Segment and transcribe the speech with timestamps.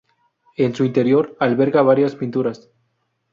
[0.57, 2.71] En su interior alberga varias pinturas.